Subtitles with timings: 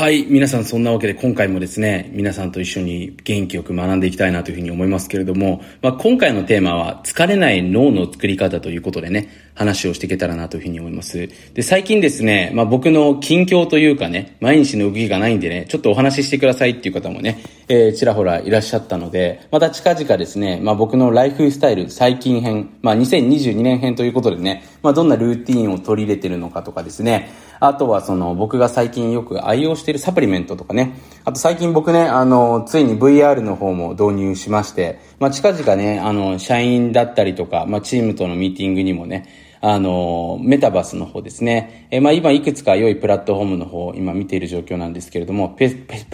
[0.00, 0.24] はい。
[0.30, 11.28] 皆さんそんなわけで今回もですね、皆さんと一緒に元気よく学んでいきたいなというふうに思いますけれども、まあ、今回のテーマは疲れない脳の作り方ということでね、話をしていけたらなというふうに思います。
[11.52, 39.28] で、最近ですね、まあ、僕の近況というかね、毎日の動きがないんでね、ちょっとお話ししてくださいっていう方もね、えー、ちらほらいらっしゃったので、また近々ですね、まあ、僕のライフスタイル最近編、まあ、2022年編ということでね、まあ、どんなルーティンを取り入れてるのかとかですね、あとはその僕が最近よく愛用しているサプリメントとかね、あと最近僕ね、あの、ついに VR の方も導入しまして、まあ、近々ね、あの、社員だったりとか、まあ、チームとのミーティングにもね、
[39.62, 41.86] あの、メタバースの方ですね。
[41.90, 45.64] えまあ今いくつか良いプラットフォームの方を今見ている状況なんですけれども、プ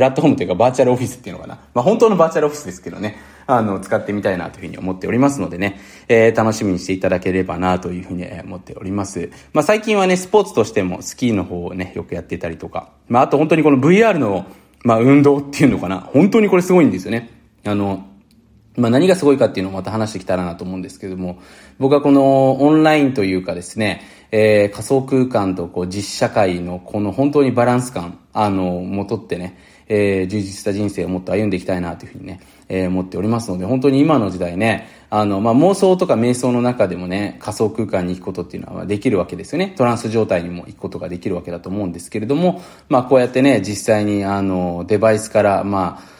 [0.00, 1.58] ラットフォームというかバーチャルオフィスっていうのかな。
[1.74, 3.16] まあ本当のバーチャルオフィスですけどね。
[3.46, 9.30] あの、使ってみたいなというふうに思っておりますのでね、えー、楽しみにしていただければなというふうに思っております。
[9.52, 14.46] まあ、最近はね、スポーツとしてもスキーの方をね、よくやってたりとか、まあ、あと本当にこの VR の、
[14.82, 17.30] まあ、運動っていうのかな、本当にこれすごいんですよね。
[17.64, 18.06] あの、
[18.76, 21.38] まあ何がすごいかっていうのをまた話してきたらなと思うんですけども、
[21.78, 39.74] 僕はこのオンラインというかですね、えー、仮想空間とこう実社会のこの本当にバランス感、あの、もとってね、えー、充実した人生をもっと歩んでいきたいなというふうにね、えー、思っておりますので、本当に今の時代ね、あの、まあ、妄想とか瞑想の中でもね、仮想空間に行くことっていうのはできるわけですよね。
[39.76, 46.14] トランス状態にも行くことができるわけだと思うんですけれども、まあ、こうやってね、実際にあの、デバイスから、まあ、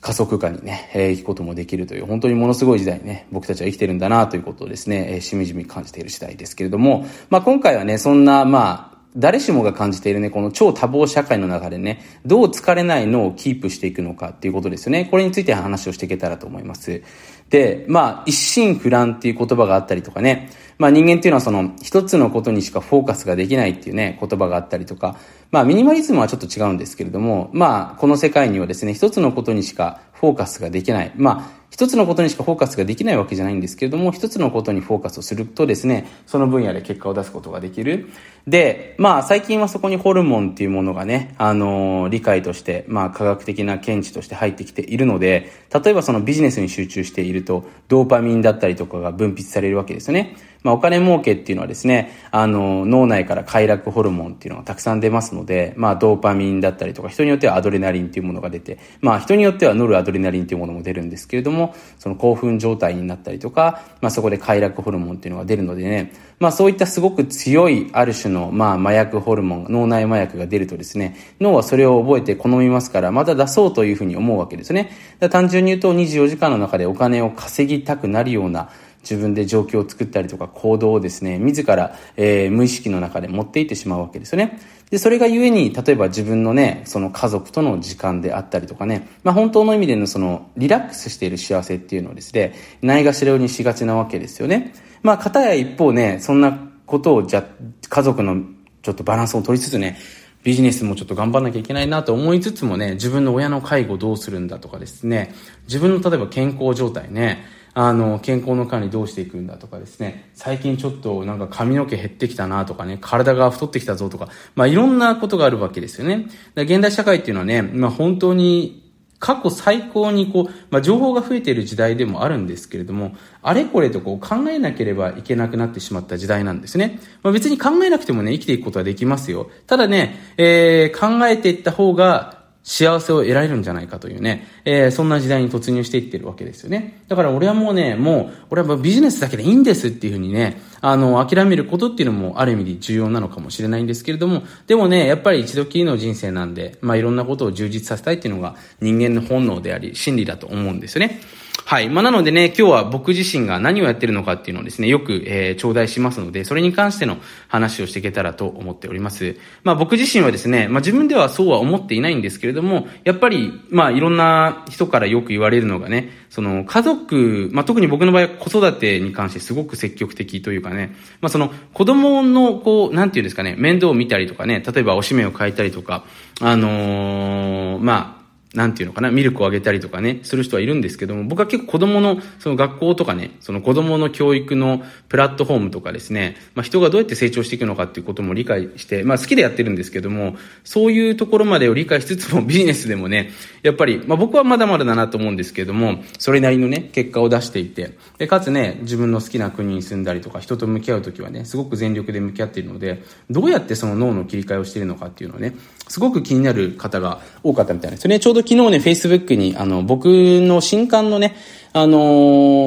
[0.00, 15.08] 仮想空間にね、えー、行くこともできるという、本当にものすごい時代にね、僕たちは生きてるんだなということをですね、えー、しみじみ感じている次第ですけれども、まあ、今回はね、そんな、まあ、誰しもが感じているね、この超多忙社会の中でね、どう疲れないのをキープしていくのかっていうことですよね。
[15.10, 17.02] これについて話をしていけたらと思います。
[17.50, 25.16] で、まあ、一心不乱っていう言葉があったりとかね、まあ人間っていうのはその一つのことにしかフォーカスができないっていうね、言葉があったりとか、
[25.50, 31.12] まあミニマリズムはちょっと違うんですけれども、まあこの世界にはですね、一つのことにしかフォーカスができない。
[31.16, 38.08] まあ一つのことにしかフォーカスができないわけじゃないんですけれども、一つのことにフォーカスをするとですね、その分野で結果を出すことができる。
[38.46, 50.36] で、まあ最近はそこにホルモンっていうものがね、あのー、理解として、まあ科学的な見地として入ってきているので、例えばそのビジネスに集中していると、ドーパミンだったりとかが分泌されるわけですよね。
[50.62, 74.90] まあ、お金儲けっていうのはですね、あの、脳内から快楽ホルモンっていうのがたくさん出ますので、まあ、ドーパミンだったりとか、人によってはアドレナリンっていうものが出て、まあ、人によってはノルアドレナリンっていうものも出るんですけれども、その興奮状態になったりとか、まあ、そこで快楽ホルモンっていうのが出るのでね、まあ、そういったすごく強いある種の、まあ、麻薬ホルモン、脳内麻薬が出るとですね、脳はそれを覚えて好みますから、また出そうというふうに思うわけですね。
[75.30, 78.70] 単純に言うと、24時間の中でお金を稼ぎたくなるような、
[79.02, 84.58] 自分で状況を作ったりとか行動をですね、自ら、えー、無意識の中で持っていってしまうわけですよね。
[84.90, 94.72] で、それがゆえに、例えば自分のね、その家族との時間であったりとかね、まあ本当の意味でのそのリラックスしている幸せっていうのをですね、ないがしろにしがちなわけですよね。
[95.02, 97.44] まあ片や一方ね、そんなことをじゃ、
[97.88, 98.42] 家族の
[98.82, 99.98] ちょっとバランスを取りつつね、
[100.42, 116.26] ビジネスもちょっと頑張らなきゃいけないなと思いつつもね、自分の親の介護どうするんだとかですね、自分の例えば健康状態ね、あの、健康の管理どうしていくんだとかですね、最近ちょっとなんか髪の毛減ってきたなとかね、体が太ってきたぞとか、まあいろんなことがあるわけですよね。
[116.56, 127.00] 現代社会っていうのはね、まあ本当に過去最高にこう、まあ、情報が増えている時代でもあるんですけれども、あれこれとこう考えなければいけなくなってしまった時代なんですね。
[127.22, 129.50] まあ、別に考えなくてもね、生きていくことはできますよ。
[129.66, 137.02] ただね、えー、考えていった方が、幸せを得られるんじゃないかというね、えー、そんな時代に突入していってるわけですよね。
[137.08, 151.20] だから俺はもうね、もう、俺はビジネスだけでいいんですっていうふうにね、あの、諦めることっていうのもある意味で重要なのかもしれないんですけれども、でもね、やっぱり一度きりの人生なんで、まあいろんなことを充実させたいっていうのが人間の本能であり、真理だと思うんですよね。
[151.64, 151.90] はい。
[151.90, 157.18] まあ、なのでね、今日は僕自身が何をやってるのかっていうのをですね、よく、えー、頂戴しますので、それに関しての
[157.48, 159.36] 話をしていけたらと思っております。
[159.64, 176.04] まあ、僕自身はですね、まあ、自分ではそうは思っていないんですけれども、やっぱり、まあ、いろんな人からよく言われるのがね、その、家族、まあ、特に僕の場合は子育てに関してすごく積極的というかね、まあ、その、子供の、こう、なんていうんですかね、面倒を見たりとかね、例えばおしめを変えたりとか、
[176.40, 178.17] あのー、まあ、
[178.54, 193.30] なんていうのかな、ミルクをあげたりとかね、する人はいるんですけども、僕は結構子供の、その学校とかね、その子供の教育のプラットフォームとかですね、まあ人がどうやって成長していくのかっていうことも理解して、まあ好きでやってるんですけども、そういうところまでを理解しつつもビジネスでもね、
[193.62, 205.54] やっぱり、まあ僕はまだまだだなと思うんですけども、それなりのね、結果を出していて、で、かつね、自分の好きな国に住んだりとか、人と向き合うときはね、すごく全力で向き合っているので、どうやってその脳の切り替えをしているのかっていうのをね、
[205.88, 208.20] すごく気になる方が多かったみたいですね。
[208.20, 211.36] ちょうど昨日ね、Facebook に、あの、僕の新刊のね、
[211.72, 211.98] あの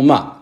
[0.01, 0.41] ー、まあ、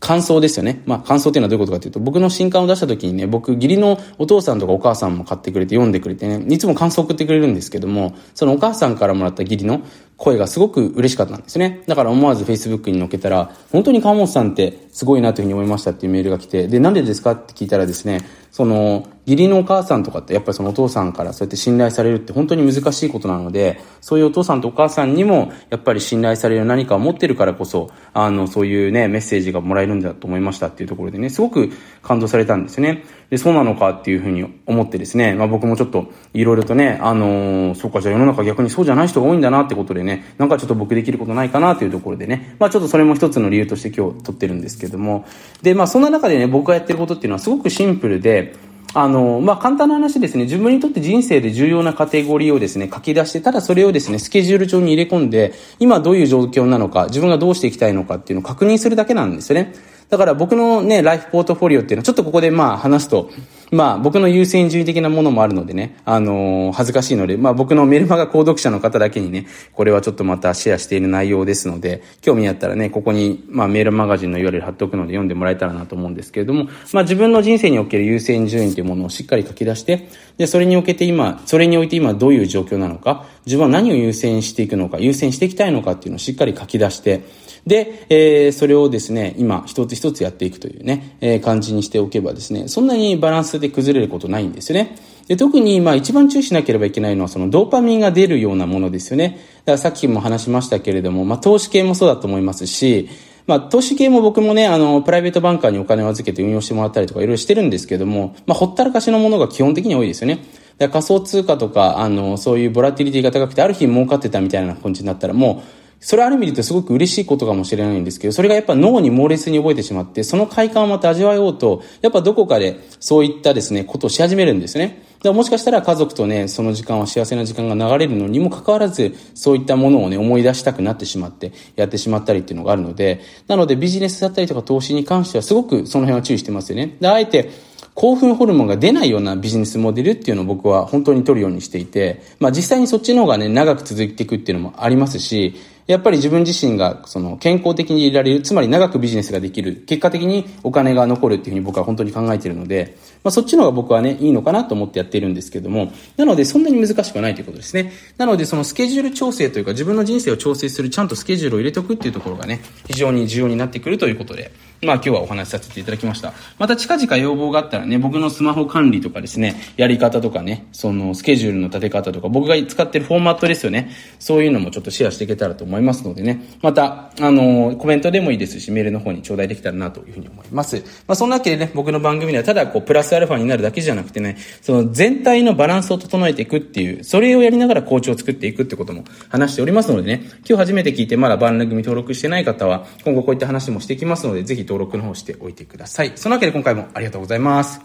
[0.00, 0.82] 感想ですよね。
[0.86, 9.82] まあ、感想っていうのはどういうことかというと、僕の新刊を出した時にね、僕、義理のお父さんとかお母さんも買ってくれて読んでくれてね、いつも感想送ってくれるんですけども、そのお母さんからもらった義理の
[10.18, 11.84] 声がすごく嬉しかったんですね。
[11.86, 18.20] だから思わず Facebook に載っけたら、本当に川本さんってすごいなというふうに思いましたっていうメールが来て、で、なんでですかって聞いたらですね、
[18.50, 31.70] その、義理のお母さんとかってやっぱりそのお父さんからそうやって信頼されるって本当に難しいことなので、そういうお父さんとお母さんにもやっぱり信頼される何かを持ってるからこそ、あの、そういうね、メッセージがもらえるんだと思いましたっていうところでね、すごく
[32.02, 33.04] 感動されたんですね。
[33.30, 45.26] で、そうなのかっていうふうに思ってですね、まあ僕もちょっといろいろとね、あのー、そうか、じゃあ世の中逆にそうじゃない人が多いんだなってことでね、なんかちょっと僕できることないかなというところでね、まあちょっとそれも一つの理由として今日撮ってるんですけども、
[45.62, 48.54] で、まあそんな中でね、僕がやってることっていうのはすごくシンプルで、
[48.94, 59.74] あの、まあ、簡単な話ですね、自分にとって人生で重要なカテゴリーをですね、書き出して、ただそれをですね、スケジュール帳に入れ込んで、今どういう状況なのか、自分がどうしていきたいのかっていうのを確認するだけなんですよね。
[60.08, 63.30] だから僕のね、ライフポートフォリオっていうのは、ちょっとここでまあ話すと、
[63.70, 80.08] まあ僕の優先順位的なものもあるのでね、あのー、恥ずかしいので、まあ僕のメルマガ購読者の方だけにね、これはちょっとまたシェアしている内容ですので、興味あったらね、ここに、まあメールマガジンの URL 貼っておくので読んでもらえたらなと思うんですけれども、まあ自分の人生における優先順位というものをしっかり書き出して、
[80.38, 87.20] で、それにおけて今、それにおいて今どういう状況なのか、自分は何を優先していくのか、優先していきたいのかっていうのをしっかり書き出して、
[87.68, 94.96] で、えー、それをですね、今一つ一つやっていくというね、えー、感じにしておけばですね、そんなにバランスで崩れることないんですよね。
[95.28, 99.38] で、特に、まあ一番注意しなければいけないのは、そのドーパミンが出るようなものですよね。
[99.66, 103.10] だからさっきも話しましたけれども、まあ投資系もそうだと思いますし、
[103.46, 110.44] まあ、投資系も僕もね、あの、プライベートバンカーにお金を預けて運用してもらったりとかいろいろしてるんですけども、まあ、ほったらかしのものが基本的に多いですよね。
[110.78, 125.02] 仮想通貨とか、あの、そういうボラティリティが高くて、ある日儲かってたみたいな感じになったら、もう、それある意味で言うとすごく嬉しいことかもしれないんですけど、それがやっぱ脳に猛烈に覚えてしまって、その快感をまた味わおうと、やっぱどこかでそういったですね、ことをし始めるんですね。
[125.18, 136.96] だからもしかしたら家族とね、その時間は幸せな時間が流れるのにもかかわらず、そういったものをね、思い出したくなってしまって、やってしまったりっていうのがあるので、なのでビジネスだったりとか投資に関してはすごくその辺は注意してますよね。
[137.00, 137.50] で、あえて、
[137.94, 145.56] 興奮ホルモンが出ないようなビジネスモデルっていうのを僕は本当に取るようにしていて、まあ実際にそっちの方がね、長く続いていくっていうのもありますし、
[145.88, 157.90] やっぱり自分自身がその健康的にいられる、つまり長くビジネスができる、結果的にお金が残るっていうふうに僕は本当に考えているので、まあそっちの方が僕はね、いいのかなと思ってやっているんですけども、なのでそんなに難しくはないということですね。
[158.18, 164.52] なのでそのスケジュール調整というか自分の人生を調整するちゃんとスケジュールを入れておくっていうところがね、非常に重要になってくるということで、
[164.82, 166.32] まあ今日はお話しさせていただきました。
[166.58, 173.90] また近々要望があったらね、僕のスマホ管理とかですね、やり方とかね、そのスケジュールの立て方とか、僕が使ってるフォーマットですよね。
[174.20, 180.76] そういうのもちょっとシェアしていけたらと思いますのでね、また、あの、コメントでもいいですし、メールの方に頂戴できたらなというふうに思います。
[181.08, 196.12] まあそんなわけでね、僕の番組ではただこう、プラスアルファになるだけじゃなくてね、その全体のバランスを整えていくっていう、それをやりながらコーチを作っていくってことも話しておりますのでね、今日初めて聞いてまだ番組登録してない方は、今後こういった話もしていきますので、ぜひ登録の方しておいてください。
[196.16, 197.80] そのわけで今回もありがとうございます。